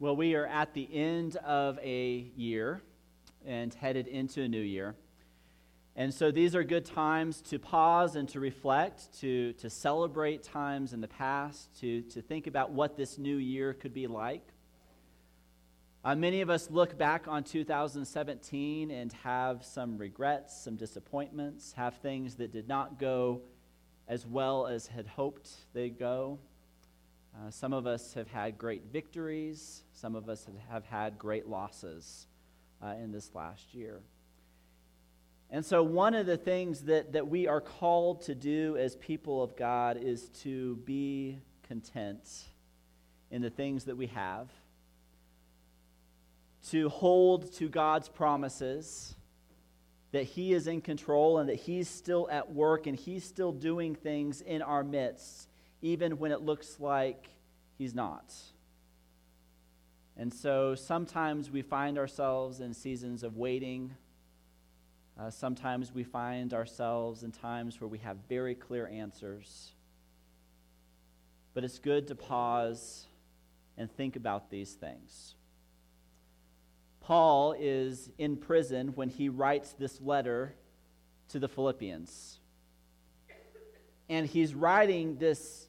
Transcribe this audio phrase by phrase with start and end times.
[0.00, 2.80] Well, we are at the end of a year
[3.44, 4.94] and headed into a new year.
[5.96, 10.92] And so these are good times to pause and to reflect, to, to celebrate times
[10.92, 14.46] in the past, to, to think about what this new year could be like.
[16.04, 21.96] Uh, many of us look back on 2017 and have some regrets, some disappointments, have
[21.96, 23.42] things that did not go
[24.06, 26.38] as well as had hoped they'd go.
[27.34, 32.26] Uh, some of us have had great victories, some of us have had great losses
[32.82, 34.00] uh, in this last year.
[35.50, 39.42] And so, one of the things that, that we are called to do as people
[39.42, 42.28] of God is to be content
[43.30, 44.48] in the things that we have,
[46.70, 49.14] to hold to God's promises
[50.12, 53.94] that He is in control and that He's still at work and He's still doing
[53.94, 55.47] things in our midst
[55.82, 57.28] even when it looks like
[57.76, 58.34] he's not.
[60.16, 63.94] And so sometimes we find ourselves in seasons of waiting.
[65.18, 69.72] Uh, sometimes we find ourselves in times where we have very clear answers.
[71.54, 73.06] But it's good to pause
[73.76, 75.34] and think about these things.
[77.00, 80.54] Paul is in prison when he writes this letter
[81.28, 82.40] to the Philippians.
[84.08, 85.67] And he's writing this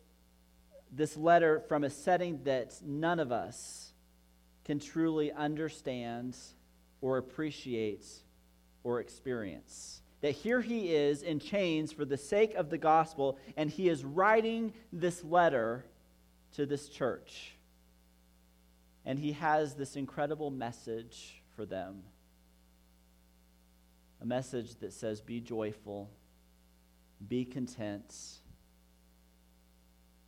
[0.92, 3.94] this letter from a setting that none of us
[4.66, 6.36] can truly understand
[7.02, 8.06] or appreciate
[8.84, 10.02] or experience.
[10.22, 14.04] That here he is in chains for the sake of the gospel, and he is
[14.04, 15.86] writing this letter
[16.56, 17.54] to this church.
[19.06, 22.04] And he has this incredible message for them
[24.22, 26.10] a message that says, Be joyful,
[27.28, 28.14] be content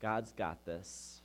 [0.01, 1.21] God's got this.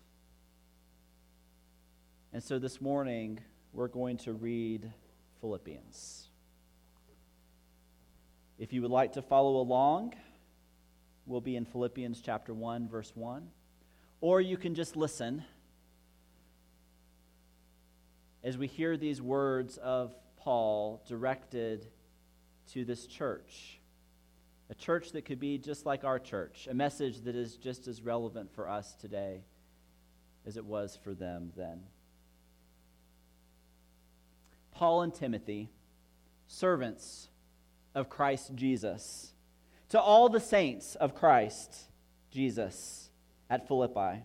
[2.34, 3.40] And so this morning,
[3.72, 4.92] we're going to read
[5.40, 6.28] Philippians.
[8.58, 10.12] If you would like to follow along,
[11.24, 13.48] we'll be in Philippians chapter 1, verse 1.
[14.20, 15.42] Or you can just listen
[18.44, 21.86] as we hear these words of Paul directed
[22.72, 23.80] to this church
[24.68, 28.02] a church that could be just like our church, a message that is just as
[28.02, 29.42] relevant for us today
[30.46, 31.82] as it was for them then.
[34.72, 35.70] Paul and Timothy,
[36.46, 37.28] servants
[37.94, 39.32] of Christ Jesus,
[39.88, 41.74] to all the saints of Christ
[42.30, 43.08] Jesus
[43.48, 44.22] at Philippi,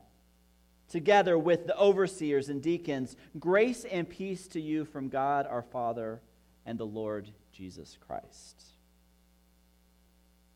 [0.90, 6.22] together with the overseers and deacons, grace and peace to you from God our Father
[6.66, 8.62] and the Lord Jesus Christ.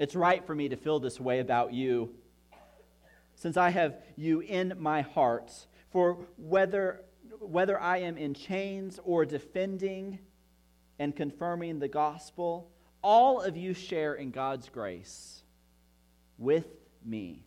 [0.00, 2.14] It's right for me to feel this way about you,
[3.34, 5.52] since I have you in my heart.
[5.90, 7.02] For whether,
[7.38, 10.18] whether I am in chains or defending
[10.98, 12.70] and confirming the gospel,
[13.02, 15.42] all of you share in God's grace
[16.38, 16.68] with
[17.04, 17.44] me.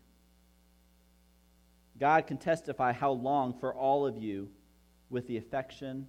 [2.00, 4.48] God can testify how long for all of you
[5.10, 6.06] with the affection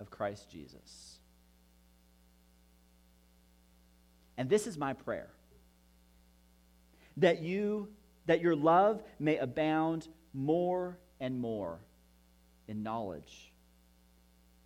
[0.00, 1.20] of Christ Jesus.
[4.36, 5.30] And this is my prayer
[7.16, 7.88] that you
[8.26, 11.78] that your love may abound more and more
[12.68, 13.52] in knowledge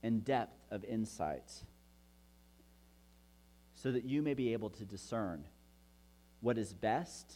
[0.03, 1.53] and depth of insight
[3.75, 5.45] so that you may be able to discern
[6.41, 7.35] what is best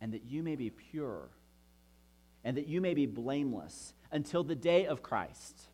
[0.00, 1.28] and that you may be pure
[2.44, 5.68] and that you may be blameless until the day of Christ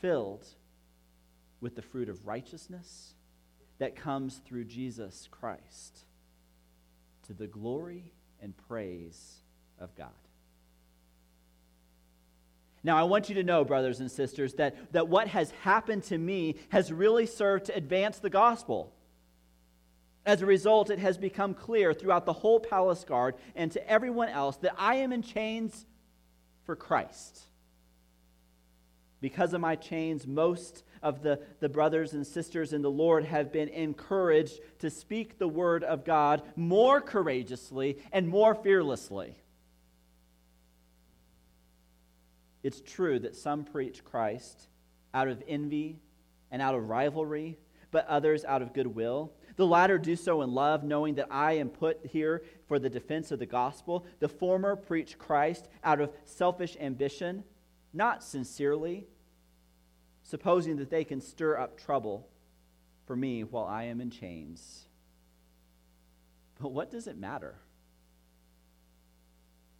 [0.00, 0.46] filled
[1.60, 3.14] with the fruit of righteousness
[3.78, 6.04] that comes through Jesus Christ
[7.26, 9.36] to the glory and praise
[9.78, 10.08] of God.
[12.84, 16.18] Now, I want you to know, brothers and sisters, that, that what has happened to
[16.18, 18.92] me has really served to advance the gospel.
[20.26, 24.28] As a result, it has become clear throughout the whole palace guard and to everyone
[24.28, 25.86] else that I am in chains
[26.64, 27.40] for Christ.
[29.20, 33.52] Because of my chains, most of the, the brothers and sisters in the Lord have
[33.52, 39.36] been encouraged to speak the word of God more courageously and more fearlessly.
[42.62, 44.68] It's true that some preach Christ
[45.12, 45.98] out of envy
[46.50, 47.58] and out of rivalry,
[47.90, 49.32] but others out of goodwill.
[49.56, 53.32] The latter do so in love, knowing that I am put here for the defense
[53.32, 54.06] of the gospel.
[54.20, 57.44] The former preach Christ out of selfish ambition,
[57.92, 59.06] not sincerely,
[60.22, 62.28] supposing that they can stir up trouble
[63.06, 64.86] for me while I am in chains.
[66.60, 67.56] But what does it matter?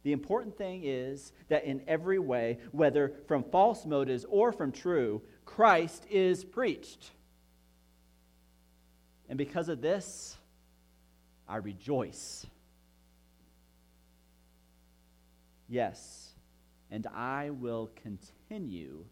[0.03, 5.21] The important thing is that in every way, whether from false motives or from true,
[5.45, 7.11] Christ is preached.
[9.29, 10.35] And because of this,
[11.47, 12.45] I rejoice.
[15.69, 16.33] Yes,
[16.91, 19.05] and I will continue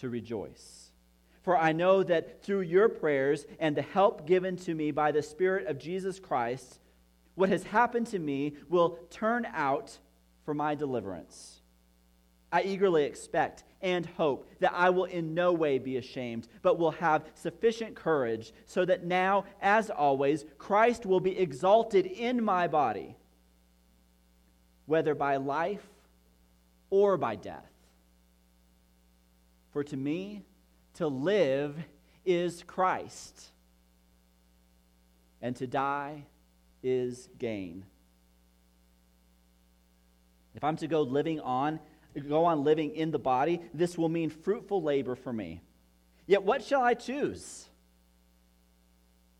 [0.00, 0.90] to rejoice.
[1.42, 5.22] For I know that through your prayers and the help given to me by the
[5.22, 6.80] Spirit of Jesus Christ,
[7.34, 9.98] what has happened to me will turn out
[10.44, 11.60] for my deliverance.
[12.50, 16.92] I eagerly expect and hope that I will in no way be ashamed, but will
[16.92, 23.16] have sufficient courage, so that now, as always, Christ will be exalted in my body,
[24.86, 25.84] whether by life
[26.88, 27.73] or by death.
[29.74, 30.44] For to me,
[30.94, 31.76] to live
[32.24, 33.50] is Christ,
[35.42, 36.26] and to die
[36.80, 37.84] is gain.
[40.54, 41.80] If I'm to go living on,
[42.28, 45.60] go on living in the body, this will mean fruitful labor for me.
[46.28, 47.66] Yet what shall I choose?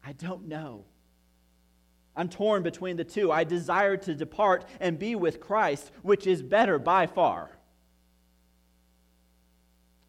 [0.05, 0.85] I don't know.
[2.17, 3.31] I'm torn between the two.
[3.31, 7.54] I desire to depart and be with Christ, which is better by far.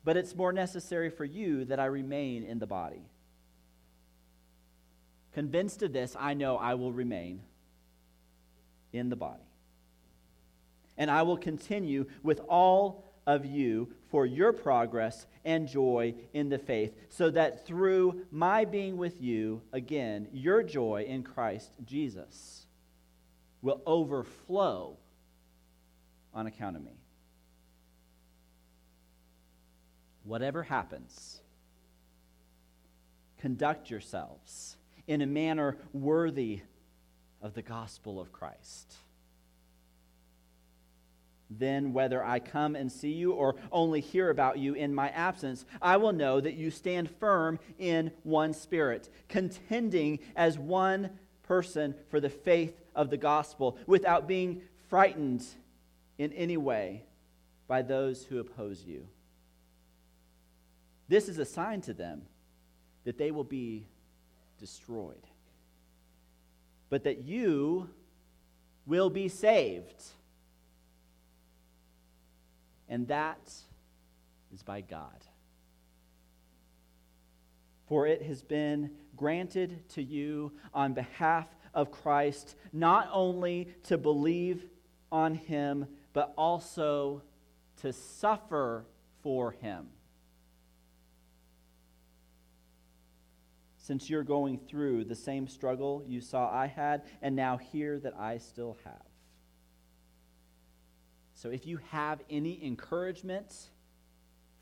[0.06, 3.02] But it's more necessary for you that I remain in the body.
[5.34, 7.42] Convinced of this, I know I will remain
[8.94, 9.44] in the body.
[10.98, 16.60] And I will continue with all of you for your progress and joy in the
[16.60, 22.68] faith, so that through my being with you, again, your joy in Christ Jesus
[23.62, 24.98] will overflow
[26.34, 26.94] on account of me.
[30.26, 31.40] Whatever happens,
[33.38, 34.76] conduct yourselves
[35.08, 36.62] in a manner worthy
[37.42, 38.96] of the gospel of Christ.
[41.52, 45.64] Then, whether I come and see you or only hear about you in my absence,
[45.80, 51.12] I will know that you stand firm in one spirit, contending as one
[51.44, 55.46] person for the faith of the gospel, without being frightened
[56.18, 57.04] in any way
[57.68, 59.08] by those who oppose you.
[61.08, 62.24] This is a sign to them
[63.04, 63.86] that they will be
[64.60, 65.28] destroyed,
[66.90, 67.90] but that you
[68.86, 70.04] will be saved.
[72.90, 73.54] And that
[74.54, 75.24] is by God.
[77.88, 84.66] For it has been granted to you on behalf of Christ not only to believe
[85.12, 87.22] on him, but also
[87.82, 88.86] to suffer
[89.22, 89.88] for him
[93.86, 98.18] since you're going through the same struggle you saw I had, and now hear that
[98.18, 99.06] I still have.
[101.36, 103.54] So if you have any encouragement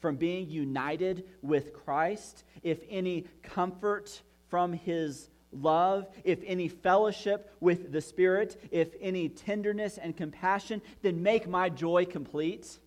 [0.01, 7.93] from being united with Christ, if any comfort from his love, if any fellowship with
[7.93, 12.77] the Spirit, if any tenderness and compassion, then make my joy complete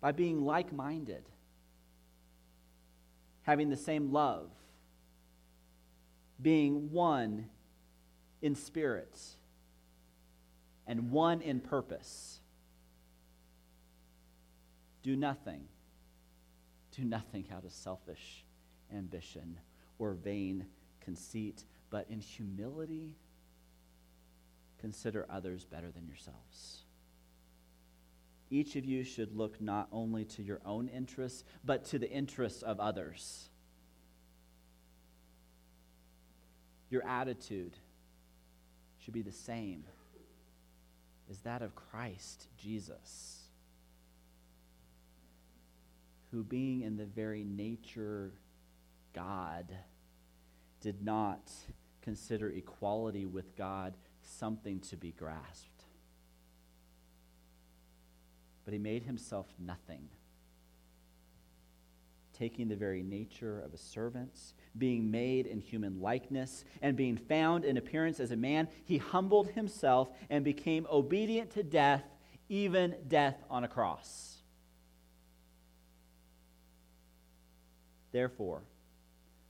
[0.00, 1.24] by being like minded
[3.42, 4.50] having the same love,
[6.40, 7.46] being one
[8.40, 9.18] in spirit
[10.86, 12.40] and one in purpose.
[15.02, 15.64] Do nothing.
[16.96, 18.44] Do nothing out of selfish
[18.94, 19.58] ambition
[19.98, 20.66] or vain
[21.00, 23.14] conceit, but in humility,
[24.78, 26.82] consider others better than yourselves
[28.52, 32.62] each of you should look not only to your own interests, but to the interests
[32.62, 33.48] of others.
[36.90, 37.72] Your attitude
[38.98, 39.84] should be the same
[41.30, 43.38] as that of Christ Jesus,
[46.30, 48.32] who, being in the very nature
[49.14, 49.66] God,
[50.82, 51.50] did not
[52.02, 55.81] consider equality with God something to be grasped
[58.64, 60.08] but he made himself nothing,
[62.38, 64.38] taking the very nature of a servant,
[64.76, 69.48] being made in human likeness, and being found in appearance as a man, he humbled
[69.50, 72.04] himself and became obedient to death,
[72.48, 74.36] even death on a cross.
[78.12, 78.62] Therefore,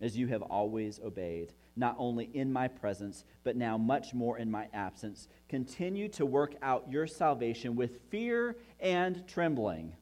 [0.00, 4.50] as you have always obeyed, not only in my presence, but now much more in
[4.50, 5.28] my absence.
[5.48, 9.92] Continue to work out your salvation with fear and trembling.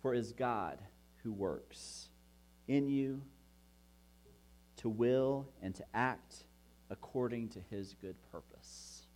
[0.00, 0.78] For it is God
[1.22, 2.08] who works
[2.66, 3.22] in you
[4.78, 6.44] to will and to act
[6.90, 9.06] according to his good purpose.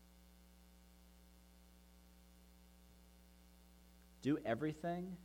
[4.23, 5.17] Do everything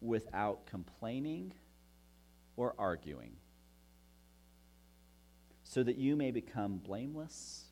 [0.00, 1.52] without complaining
[2.56, 3.32] or arguing,
[5.62, 7.64] so that you may become blameless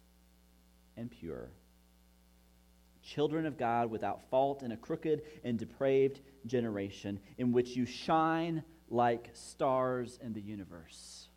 [0.96, 1.50] and pure.
[3.02, 8.62] Children of God without fault in a crooked and depraved generation, in which you shine
[8.88, 11.28] like stars in the universe.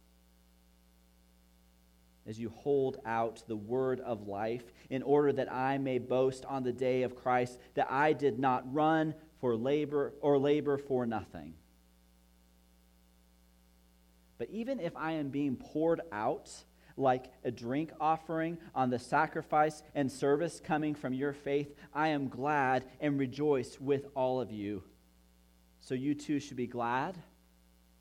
[2.26, 6.64] As you hold out the word of life, in order that I may boast on
[6.64, 11.56] the day of Christ that I did not run for labor or labor for nothing.
[14.44, 16.52] But even if I am being poured out
[16.98, 22.28] like a drink offering on the sacrifice and service coming from your faith, I am
[22.28, 24.84] glad and rejoice with all of you.
[25.80, 27.18] So you too should be glad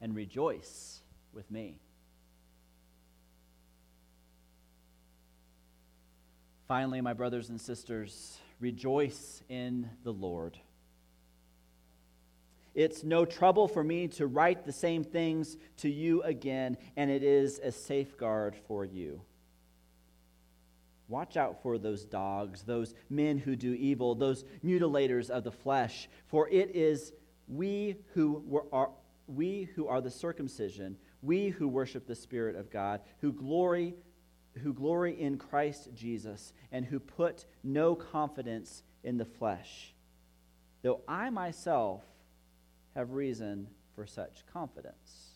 [0.01, 1.79] and rejoice with me.
[6.67, 10.59] Finally, my brothers and sisters, rejoice in the Lord.
[12.75, 17.23] It's no trouble for me to write the same things to you again, and it
[17.23, 19.23] is a safeguard for you.
[21.09, 26.09] Watch out for those dogs, those men who do evil, those mutilators of the flesh,
[26.27, 27.13] for it is
[27.49, 28.91] we who are
[29.27, 33.95] we who are the circumcision, we who worship the Spirit of God, who glory
[34.63, 39.95] who glory in Christ Jesus, and who put no confidence in the flesh.
[40.83, 42.03] Though I myself
[42.95, 45.33] have reason for such confidence.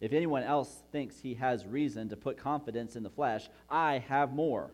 [0.00, 4.32] If anyone else thinks he has reason to put confidence in the flesh, I have
[4.32, 4.70] more.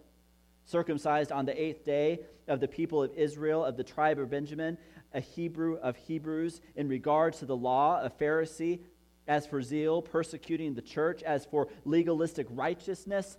[0.64, 4.78] Circumcised on the eighth day of the people of Israel, of the tribe of Benjamin,
[5.14, 8.80] a Hebrew of Hebrews, in regard to the law, a Pharisee,
[9.28, 13.38] as for zeal, persecuting the church, as for legalistic righteousness,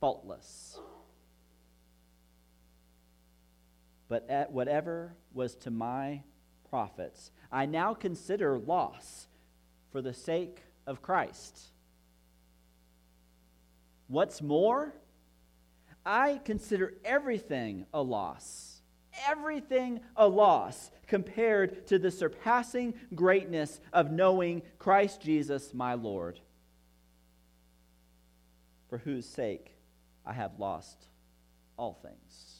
[0.00, 0.78] faultless.
[4.08, 6.22] But at whatever was to my
[6.74, 9.28] profits, I now consider loss
[9.92, 11.56] for the sake of Christ.
[14.08, 14.92] What's more,
[16.04, 18.80] I consider everything a loss.
[19.28, 26.40] Everything a loss compared to the surpassing greatness of knowing Christ Jesus my Lord,
[28.88, 29.76] for whose sake
[30.26, 31.06] I have lost
[31.76, 32.53] all things.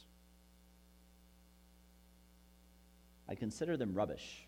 [3.28, 4.46] I consider them rubbish,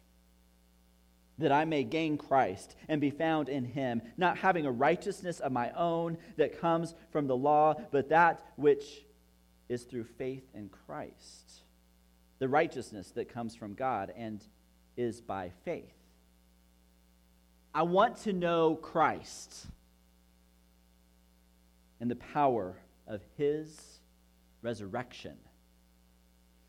[1.39, 5.53] that I may gain Christ and be found in him, not having a righteousness of
[5.53, 9.05] my own that comes from the law, but that which
[9.69, 11.63] is through faith in Christ,
[12.39, 14.43] the righteousness that comes from God and
[14.97, 15.93] is by faith.
[17.75, 19.67] I want to know Christ
[22.01, 24.01] and the power of his
[24.63, 25.37] resurrection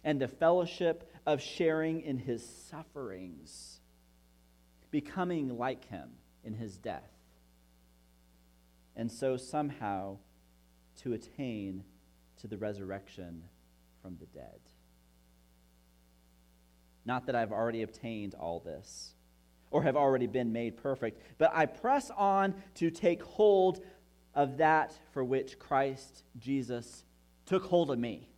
[0.03, 3.81] and the fellowship of sharing in his sufferings,
[4.91, 6.10] becoming like him
[6.46, 7.12] in his death,
[8.96, 10.17] and so somehow
[11.03, 11.84] to attain
[12.38, 13.43] to the resurrection
[14.01, 14.60] from the dead.
[17.05, 19.13] Not that I've already obtained all this
[19.69, 23.84] or have already been made perfect, but I press on to take hold
[24.34, 27.03] of that for which Christ Jesus
[27.46, 28.29] took hold of me.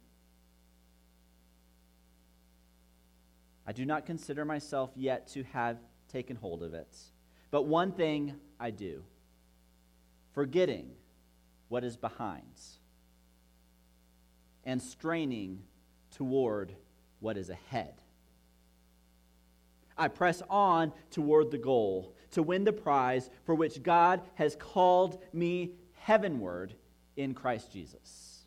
[3.69, 5.77] I do not consider myself yet to have
[6.11, 6.97] taken hold of it.
[7.51, 9.03] But one thing I do,
[10.33, 10.89] forgetting
[11.67, 12.59] what is behind
[14.65, 15.61] and straining
[16.09, 16.73] toward
[17.19, 17.93] what is ahead.
[19.95, 25.21] I press on toward the goal to win the prize for which God has called
[25.31, 26.73] me heavenward
[27.15, 28.39] in Christ Jesus.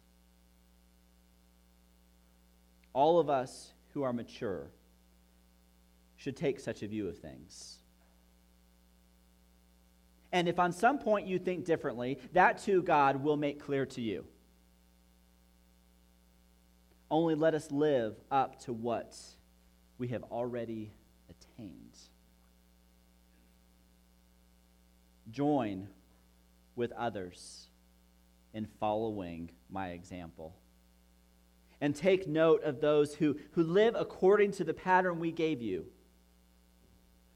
[2.93, 4.71] all of us who are mature
[6.23, 7.79] should take such a view of things.
[10.31, 14.01] And if on some point you think differently, that too God will make clear to
[14.01, 14.25] you.
[17.11, 19.19] Only let us live up to what
[19.99, 20.93] we have already
[21.29, 21.99] attained.
[25.29, 25.89] Join
[26.77, 27.67] with others
[28.55, 30.55] in following my example.
[31.81, 35.87] And take note of those who, who live according to the pattern we gave you.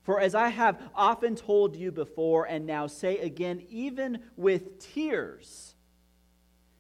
[0.06, 5.74] For as I have often told you before, and now say again, even with tears,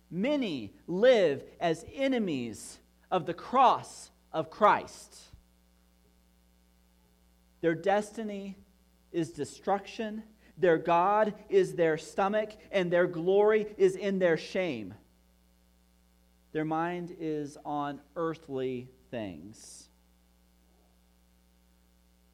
[0.08, 2.78] many live as enemies
[3.10, 5.16] of the cross of Christ.
[7.62, 8.56] Their destiny
[9.10, 10.22] is destruction,
[10.56, 14.94] their God is their stomach, and their glory is in their shame.
[16.52, 19.88] Their mind is on earthly things.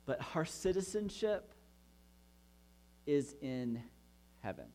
[0.06, 1.52] But our citizenship
[3.06, 3.82] is in
[4.42, 4.66] heaven.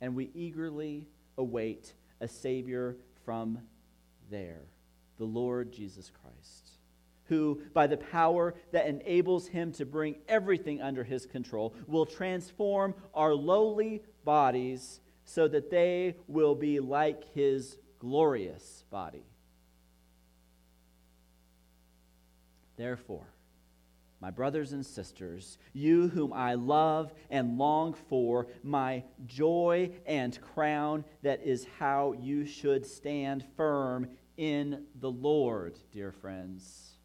[0.00, 1.06] And we eagerly
[1.38, 3.58] await a Savior from
[4.30, 4.62] there,
[5.18, 6.70] the Lord Jesus Christ,
[7.26, 12.94] who, by the power that enables him to bring everything under his control, will transform
[13.14, 19.24] our lowly bodies so that they will be like his glorious body.
[22.82, 23.28] Therefore,
[24.20, 31.04] my brothers and sisters, you whom I love and long for, my joy and crown,
[31.22, 36.96] that is how you should stand firm in the Lord, dear friends.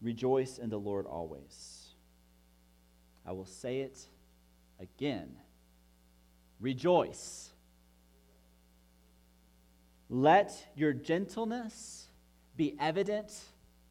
[0.00, 1.88] Rejoice in the Lord always.
[3.26, 3.98] I will say it
[4.80, 5.36] again.
[6.60, 7.50] Rejoice.
[10.08, 12.07] Let your gentleness
[12.58, 13.32] be evident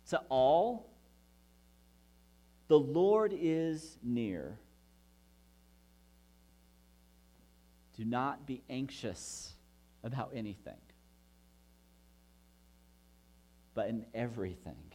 [0.09, 0.91] to all.
[2.67, 4.59] The Lord is near.
[7.95, 9.53] Do not be anxious
[10.03, 10.77] about anything,
[13.73, 14.91] but in everything,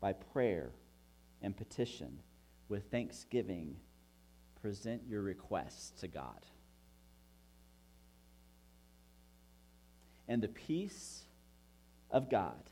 [0.00, 0.70] by prayer
[1.42, 2.18] and petition,
[2.68, 3.76] with thanksgiving,
[4.60, 6.44] present your requests to God.
[10.28, 11.24] And the peace
[12.10, 12.62] of God,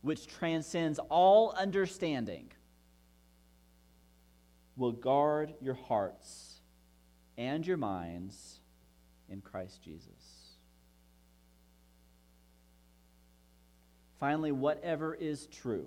[0.00, 2.50] which transcends all understanding,
[4.76, 6.60] will guard your hearts
[7.36, 8.60] and your minds
[9.28, 10.56] in Christ Jesus.
[14.18, 15.86] Finally, whatever is true,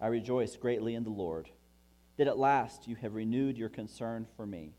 [0.00, 1.50] I rejoice greatly in the Lord
[2.16, 4.74] that at last you have renewed your concern for me.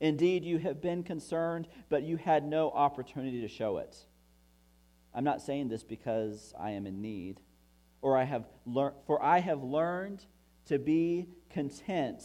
[0.00, 3.96] Indeed, you have been concerned, but you had no opportunity to show it.
[5.14, 7.40] I'm not saying this because I am in need,
[8.02, 10.24] or I have learned, for I have learned
[10.66, 12.22] to be content,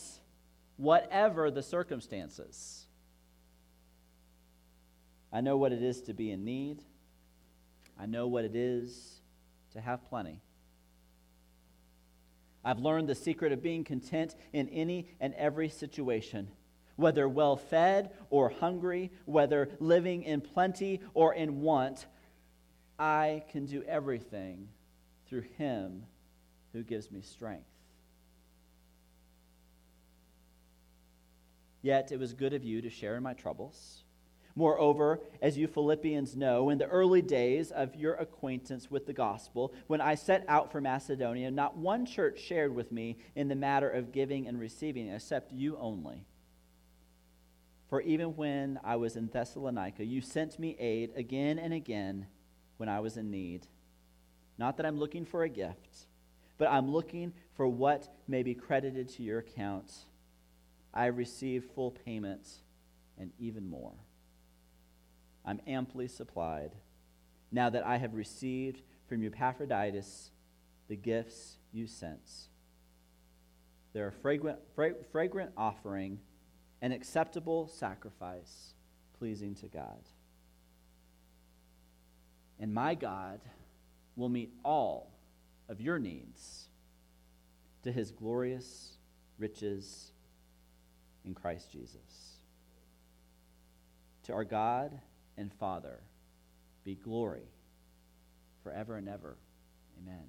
[0.76, 2.88] whatever the circumstances.
[5.32, 6.84] I know what it is to be in need.
[7.98, 9.22] I know what it is
[9.72, 10.42] to have plenty.
[12.64, 16.50] I've learned the secret of being content in any and every situation,
[16.96, 22.06] whether well fed or hungry, whether living in plenty or in want.
[23.00, 24.68] I can do everything
[25.28, 26.04] through him
[26.74, 27.66] who gives me strength.
[31.82, 34.04] Yet it was good of you to share in my troubles.
[34.62, 39.74] Moreover, as you Philippians know, in the early days of your acquaintance with the gospel,
[39.88, 43.90] when I set out for Macedonia, not one church shared with me in the matter
[43.90, 46.28] of giving and receiving, except you only.
[47.90, 52.28] For even when I was in Thessalonica, you sent me aid again and again
[52.78, 53.66] when I was in need.
[54.60, 56.06] Not that I'm looking for a gift,
[56.60, 59.92] but I'm looking for what may be credited to your account.
[60.94, 62.48] I received full payment
[63.18, 63.94] and even more.
[65.46, 66.72] I'm amply supplied
[67.52, 70.32] now that I have received from Epaphroditus
[70.88, 72.30] the gifts you sent.
[73.94, 76.20] They're a fragrant, fra- fragrant offering
[76.82, 78.74] an acceptable sacrifice
[79.18, 80.08] pleasing to God.
[82.60, 83.42] And my God
[84.16, 85.12] will meet all
[85.68, 86.70] of your needs
[87.84, 88.98] to his glorious
[89.38, 90.12] riches
[91.26, 92.38] in Christ Jesus.
[94.24, 95.00] To our God
[95.42, 96.00] and Father
[96.86, 97.50] be glory
[98.64, 99.36] forever and ever.
[100.00, 100.28] Amen.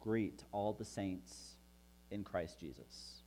[0.00, 1.56] Greet all the saints
[2.10, 3.20] in Christ Jesus.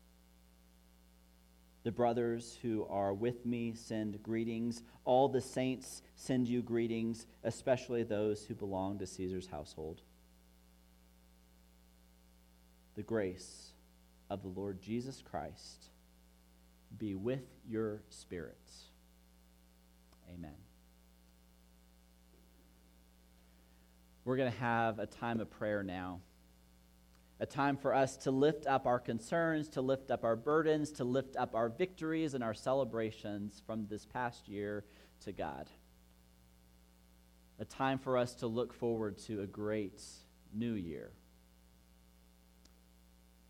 [1.83, 4.83] The brothers who are with me send greetings.
[5.05, 10.01] All the saints send you greetings, especially those who belong to Caesar's household.
[12.95, 13.71] The grace
[14.29, 15.89] of the Lord Jesus Christ
[16.95, 18.85] be with your spirits.
[20.33, 20.55] Amen.
[24.25, 26.19] We're going to have a time of prayer now.
[27.39, 31.03] A time for us to lift up our concerns, to lift up our burdens, to
[31.03, 34.83] lift up our victories and our celebrations from this past year
[35.23, 35.69] to God.
[37.59, 40.01] A time for us to look forward to a great
[40.53, 41.11] new year.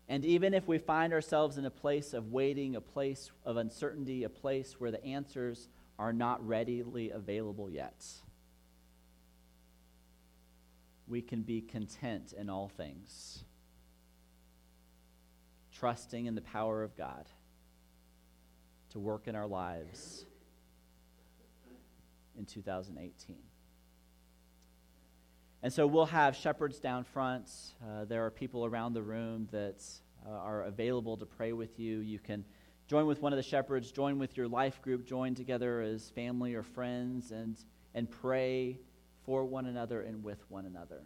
[0.08, 4.24] And even if we find ourselves in a place of waiting, a place of uncertainty,
[4.24, 5.68] a place where the answers
[5.98, 8.06] are not readily available yet,
[11.06, 13.44] we can be content in all things,
[15.72, 17.26] trusting in the power of God
[18.90, 20.24] to work in our lives
[22.38, 23.36] in 2018.
[25.62, 27.50] And so we'll have shepherds down front.
[27.82, 29.82] Uh, there are people around the room that
[30.24, 31.98] uh, are available to pray with you.
[31.98, 32.44] You can
[32.86, 36.54] join with one of the shepherds, join with your life group, join together as family
[36.54, 37.56] or friends, and,
[37.94, 38.78] and pray
[39.24, 41.02] for one another and with one another.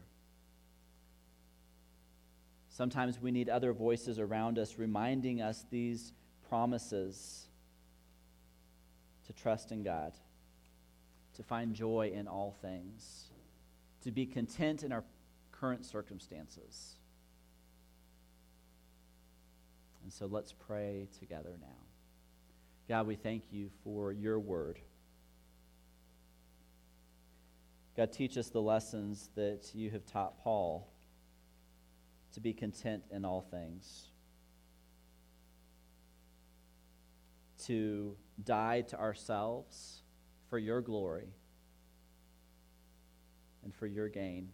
[2.69, 6.12] Sometimes we need other voices around us reminding us these
[6.49, 7.47] promises
[9.27, 10.12] to trust in God,
[11.37, 13.32] to find joy in all things
[14.03, 15.05] to be content in our
[15.51, 16.97] current circumstances.
[20.03, 21.67] And so let's pray together now.
[22.88, 24.81] God, we thank you for your word.
[27.97, 30.88] God, teach us the lessons that you have taught Paul
[32.33, 34.09] to be content in all things,
[37.67, 40.03] to die to ourselves
[40.49, 41.29] for your glory
[43.64, 44.48] and for your gain.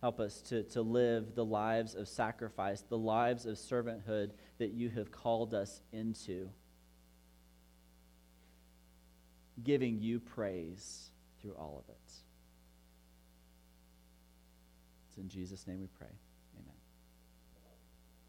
[0.00, 4.90] Help us to, to live the lives of sacrifice, the lives of servanthood that you
[4.90, 6.48] have called us into,
[9.64, 11.10] giving you praise
[11.40, 12.12] through all of it.
[15.08, 16.14] It's in Jesus' name we pray.